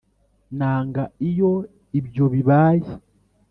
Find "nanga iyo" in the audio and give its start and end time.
0.59-1.51